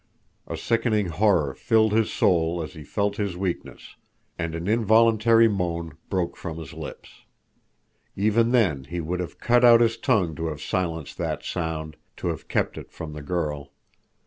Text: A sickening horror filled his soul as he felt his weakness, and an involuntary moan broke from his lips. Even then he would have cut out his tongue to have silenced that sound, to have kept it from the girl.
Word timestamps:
A 0.47 0.57
sickening 0.57 1.09
horror 1.09 1.53
filled 1.53 1.91
his 1.93 2.11
soul 2.11 2.63
as 2.63 2.73
he 2.73 2.81
felt 2.83 3.17
his 3.17 3.37
weakness, 3.37 3.97
and 4.35 4.55
an 4.55 4.67
involuntary 4.67 5.47
moan 5.47 5.93
broke 6.09 6.35
from 6.35 6.57
his 6.57 6.73
lips. 6.73 7.21
Even 8.15 8.49
then 8.49 8.85
he 8.85 8.99
would 8.99 9.19
have 9.19 9.37
cut 9.37 9.63
out 9.63 9.79
his 9.79 9.97
tongue 9.97 10.33
to 10.37 10.47
have 10.47 10.59
silenced 10.59 11.19
that 11.19 11.43
sound, 11.43 11.97
to 12.17 12.29
have 12.29 12.47
kept 12.47 12.79
it 12.79 12.91
from 12.91 13.13
the 13.13 13.21
girl. 13.21 13.73